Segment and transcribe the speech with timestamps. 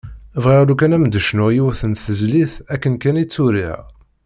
[0.43, 3.79] Bɣiɣ lukan ad m-d-cnuɣ yiwet n tezlit akken kan i tt-uriɣ.